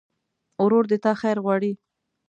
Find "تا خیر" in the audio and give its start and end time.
1.03-1.37